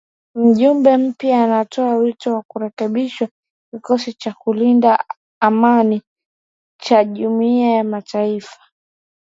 Mjumbe 0.35 0.97
mpya 0.97 1.43
anatoa 1.43 1.95
wito 1.95 2.33
wa 2.35 2.41
kurekebishwa 2.41 3.27
kikosi 3.71 4.13
cha 4.13 4.33
kulinda 4.33 5.05
amani 5.41 6.01
cha 6.81 7.03
Jumuiya 7.03 7.69
ya 7.69 7.83
mataifa. 7.83 8.59